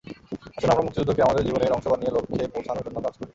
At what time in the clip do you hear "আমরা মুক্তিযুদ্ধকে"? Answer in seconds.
0.69-1.21